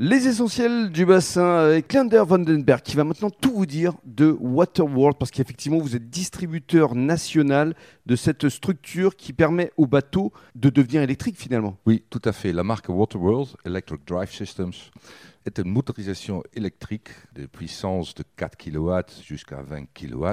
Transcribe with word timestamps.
Les 0.00 0.28
essentiels 0.28 0.90
du 0.92 1.04
bassin 1.04 1.56
avec 1.56 1.92
Vandenberg 1.92 2.82
qui 2.82 2.94
va 2.94 3.02
maintenant 3.02 3.30
tout 3.30 3.52
vous 3.52 3.66
dire 3.66 3.94
de 4.04 4.30
Waterworld 4.38 5.18
parce 5.18 5.32
qu'effectivement 5.32 5.78
vous 5.78 5.96
êtes 5.96 6.08
distributeur 6.08 6.94
national 6.94 7.74
de 8.06 8.14
cette 8.14 8.48
structure 8.48 9.16
qui 9.16 9.32
permet 9.32 9.72
aux 9.76 9.88
bateaux 9.88 10.32
de 10.54 10.70
devenir 10.70 11.02
électriques 11.02 11.36
finalement. 11.36 11.78
Oui, 11.84 12.04
tout 12.10 12.22
à 12.24 12.30
fait. 12.30 12.52
La 12.52 12.62
marque 12.62 12.88
Waterworld 12.88 13.48
Electric 13.64 14.06
Drive 14.06 14.30
Systems 14.32 14.70
est 15.44 15.58
une 15.58 15.72
motorisation 15.72 16.44
électrique 16.54 17.08
de 17.34 17.46
puissance 17.46 18.14
de 18.14 18.22
4 18.36 18.56
kW 18.56 19.00
jusqu'à 19.24 19.62
20 19.62 19.86
kW, 19.94 20.26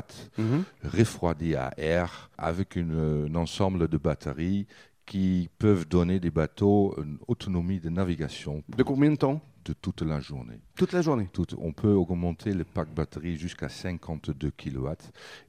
refroidie 0.84 1.56
à 1.56 1.74
air 1.78 2.30
avec 2.38 2.76
une, 2.76 3.32
un 3.32 3.36
ensemble 3.36 3.88
de 3.88 3.98
batteries 3.98 4.68
qui 5.08 5.50
peuvent 5.58 5.88
donner 5.88 6.20
des 6.20 6.30
bateaux 6.30 6.94
une 7.02 7.18
autonomie 7.28 7.80
de 7.80 7.90
navigation. 7.90 8.64
De 8.78 8.84
combien 8.84 9.10
de 9.10 9.16
temps? 9.16 9.42
De 9.66 9.74
toute 9.74 10.02
la 10.02 10.20
journée. 10.20 10.60
Toute 10.76 10.94
la 10.94 11.02
journée 11.02 11.28
On 11.58 11.74
peut 11.74 11.92
augmenter 11.92 12.54
le 12.54 12.64
pack 12.64 12.94
batterie 12.94 13.36
jusqu'à 13.36 13.68
52 13.68 14.52
kW. 14.52 14.90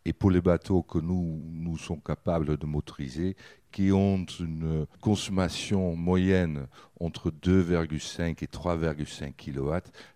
Et 0.04 0.12
pour 0.12 0.30
les 0.30 0.40
bateaux 0.40 0.82
que 0.82 0.98
nous, 0.98 1.42
nous 1.46 1.76
sommes 1.76 2.00
capables 2.00 2.56
de 2.56 2.66
motoriser, 2.66 3.36
qui 3.70 3.92
ont 3.92 4.24
une 4.40 4.86
consommation 5.02 5.94
moyenne 5.96 6.66
entre 6.98 7.30
2,5 7.30 8.42
et 8.42 8.46
3,5 8.46 9.34
kW, 9.36 9.70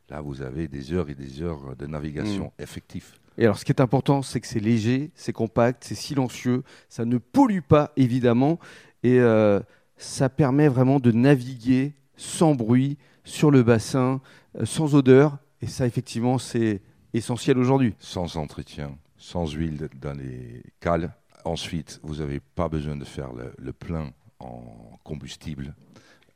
là 0.09 0.23
vous 0.23 0.41
avez 0.41 0.67
des 0.67 0.95
heures 0.95 1.11
et 1.11 1.15
des 1.15 1.43
heures 1.43 1.77
de 1.77 1.87
navigation 1.87 2.47
mmh. 2.59 2.63
effective. 2.63 3.13
Et 3.37 3.45
alors 3.45 3.59
ce 3.59 3.67
qui 3.67 3.73
est 3.73 3.83
important, 3.83 4.23
c'est 4.23 4.41
que 4.41 4.47
c'est 4.47 4.61
léger, 4.61 5.11
c'est 5.15 5.35
compact, 5.35 5.85
c'est 5.85 5.95
silencieux, 5.95 6.63
ça 6.89 7.05
ne 7.05 7.19
pollue 7.19 7.61
pas 7.61 7.93
évidemment, 7.97 8.59
et 9.03 9.21
euh, 9.21 9.61
ça 9.99 10.31
permet 10.31 10.69
vraiment 10.69 10.99
de 10.99 11.13
naviguer 11.13 11.95
sans 12.17 12.55
bruit, 12.55 12.97
sur 13.31 13.51
le 13.51 13.63
bassin, 13.63 14.21
euh, 14.59 14.67
sans 14.67 14.95
odeur. 14.95 15.39
Et 15.63 15.67
ça, 15.67 15.87
effectivement, 15.87 16.39
c'est 16.39 16.83
essentiel 17.15 17.59
aujourd'hui. 17.59 17.95
Sans 17.99 18.37
entretien, 18.37 18.99
sans 19.17 19.51
huile 19.53 19.89
dans 20.01 20.17
les 20.17 20.63
cales. 20.81 21.15
Ensuite, 21.45 22.01
vous 22.03 22.17
n'avez 22.17 22.41
pas 22.41 22.69
besoin 22.69 22.97
de 22.97 23.05
faire 23.05 23.31
le, 23.33 23.73
plein 23.73 24.13
en 24.41 24.99
combustible. 25.05 25.75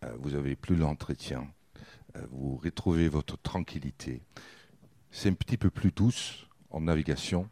Euh, 0.05 0.13
vous 0.21 0.31
n'avez 0.31 0.57
plus 0.57 0.77
l'entretien. 0.77 1.47
Euh, 2.17 2.21
vous 2.31 2.57
retrouvez 2.57 3.09
votre 3.09 3.37
tranquillité. 3.37 4.23
C'est 5.11 5.29
un 5.29 5.35
petit 5.35 5.57
peu 5.57 5.71
plus 5.71 5.91
douce 5.91 6.47
en 6.71 6.83
navigation, 6.83 7.49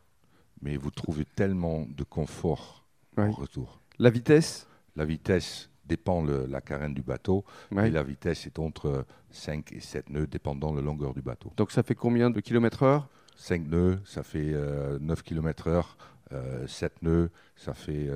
mais 0.63 0.77
vous 0.77 0.91
trouvez 0.91 1.25
tellement 1.25 1.87
de 1.89 2.05
confort 2.05 2.85
en 3.17 3.31
retour. 3.31 3.81
La 3.99 4.11
vitesse? 4.11 4.67
La 4.97 5.05
vitesse, 5.05 5.71
dépend 5.87 6.23
la 6.25 6.61
carène 6.61 6.95
du 6.95 7.03
bateau. 7.03 7.45
Et 7.77 7.91
la 7.91 8.03
vitesse 8.03 8.47
est 8.47 8.59
entre 8.59 9.05
5 9.31 9.73
et 9.73 9.81
7 9.81 10.11
nœuds, 10.11 10.27
dépendant 10.27 10.73
de 10.73 10.79
la 10.79 10.85
longueur 10.85 11.15
du 11.15 11.23
bateau. 11.23 11.53
Donc 11.57 11.71
ça 11.71 11.83
fait 11.83 11.95
combien 11.95 12.31
de 12.31 12.41
kilomètres 12.41 12.83
heure? 12.83 13.09
5 13.37 13.67
nœuds, 13.69 13.99
ça 14.05 14.23
fait 14.23 14.55
9 15.01 15.23
km 15.23 15.69
heure. 15.69 15.97
7 16.67 17.03
nœuds, 17.03 17.31
ça 17.57 17.75
fait 17.75 18.11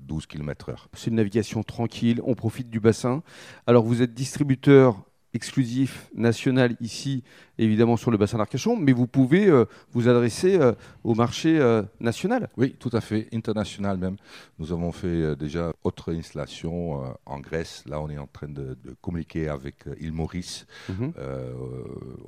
12 0.00 0.26
km 0.26 0.70
heure. 0.70 0.88
C'est 0.94 1.10
une 1.10 1.16
navigation 1.16 1.62
tranquille, 1.62 2.20
on 2.24 2.34
profite 2.34 2.70
du 2.70 2.80
bassin. 2.80 3.22
Alors 3.66 3.84
vous 3.84 4.02
êtes 4.02 4.14
distributeur 4.14 5.04
exclusif 5.34 6.08
national 6.14 6.76
ici, 6.80 7.24
évidemment 7.58 7.96
sur 7.96 8.10
le 8.10 8.16
bassin 8.16 8.38
d'Arcachon, 8.38 8.76
mais 8.76 8.92
vous 8.92 9.06
pouvez 9.06 9.48
euh, 9.48 9.64
vous 9.92 10.08
adresser 10.08 10.58
euh, 10.58 10.72
au 11.02 11.14
marché 11.14 11.58
euh, 11.58 11.82
national. 12.00 12.48
Oui, 12.56 12.76
tout 12.78 12.90
à 12.92 13.00
fait, 13.00 13.28
international 13.32 13.98
même. 13.98 14.16
Nous 14.58 14.72
avons 14.72 14.92
fait 14.92 15.36
déjà 15.36 15.72
autre 15.84 16.14
installation 16.14 17.02
en 17.26 17.40
Grèce. 17.40 17.84
Là, 17.86 18.00
on 18.00 18.10
est 18.10 18.18
en 18.18 18.26
train 18.26 18.48
de, 18.48 18.76
communiquer 19.00 19.48
avec 19.48 19.84
île 20.00 20.12
Maurice. 20.12 20.66
Mhm. 20.88 21.12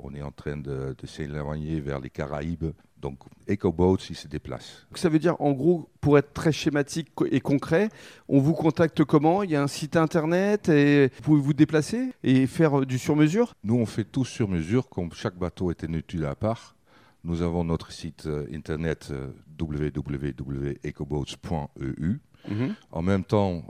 on 0.03 0.13
est 0.13 0.21
en 0.21 0.31
train 0.31 0.57
de, 0.57 0.95
de 0.97 1.07
s'éloigner 1.07 1.81
vers 1.81 1.99
les 1.99 2.09
Caraïbes 2.09 2.71
donc 3.01 3.19
EcoBoats, 3.47 3.97
il 4.09 4.15
se 4.15 4.27
déplace. 4.27 4.85
Ça 4.95 5.09
veut 5.09 5.19
dire, 5.19 5.35
en 5.39 5.51
gros, 5.51 5.87
pour 6.01 6.17
être 6.17 6.33
très 6.33 6.51
schématique 6.51 7.09
et 7.29 7.39
concret, 7.39 7.89
on 8.27 8.39
vous 8.39 8.53
contacte 8.53 9.03
comment? 9.03 9.43
Il 9.43 9.51
y 9.51 9.55
a 9.55 9.61
un 9.61 9.67
site 9.67 9.95
internet 9.95 10.69
et 10.69 11.11
vous 11.15 11.21
pouvez 11.21 11.41
vous 11.41 11.53
déplacer 11.53 12.13
et 12.23 12.47
faire 12.47 12.79
euh, 12.79 12.85
du 12.85 12.97
sur-mesure? 12.97 13.53
Nous, 13.63 13.75
on 13.75 13.85
fait 13.85 14.03
tout 14.03 14.25
sur 14.25 14.47
mesure, 14.47 14.89
comme 14.89 15.11
chaque 15.13 15.37
bateau 15.37 15.69
est 15.71 15.83
inutile 15.83 16.25
à 16.25 16.35
part. 16.35 16.75
Nous 17.23 17.41
avons 17.41 17.63
notre 17.63 17.91
site 17.91 18.25
euh, 18.25 18.47
internet 18.51 19.09
euh, 19.11 19.29
www.ecoboats.eu. 19.59 22.19
Mhm. 22.47 22.75
En 22.91 23.01
même 23.01 23.23
temps, 23.23 23.63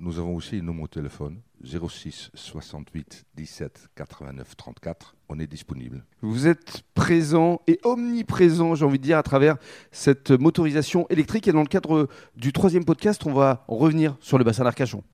nous 0.00 0.18
avons 0.18 0.34
aussi 0.34 0.56
un 0.56 0.62
numéro 0.62 0.86
de 0.86 0.92
téléphone 0.92 1.40
06 1.64 2.30
68 2.34 3.24
17 3.34 3.88
89 3.94 4.56
34. 4.56 5.16
On 5.28 5.38
est 5.38 5.46
disponible. 5.46 6.04
Vous 6.20 6.46
êtes 6.46 6.82
présent 6.94 7.60
et 7.66 7.78
omniprésent, 7.84 8.74
j'ai 8.74 8.84
envie 8.84 8.98
de 8.98 9.04
dire, 9.04 9.18
à 9.18 9.22
travers 9.22 9.56
cette 9.90 10.30
motorisation 10.30 11.06
électrique. 11.08 11.48
Et 11.48 11.52
dans 11.52 11.60
le 11.60 11.66
cadre 11.66 12.08
du 12.36 12.52
troisième 12.52 12.84
podcast, 12.84 13.24
on 13.26 13.32
va 13.32 13.64
revenir 13.68 14.16
sur 14.20 14.38
le 14.38 14.44
bassin 14.44 14.64
d'Arcachon. 14.64 15.02